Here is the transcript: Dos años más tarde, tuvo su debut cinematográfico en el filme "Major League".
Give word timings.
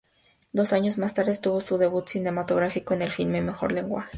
Dos 0.51 0.73
años 0.73 0.97
más 0.97 1.13
tarde, 1.13 1.37
tuvo 1.37 1.61
su 1.61 1.77
debut 1.77 2.07
cinematográfico 2.09 2.95
en 2.95 3.03
el 3.03 3.11
filme 3.11 3.39
"Major 3.43 3.71
League". 3.71 3.97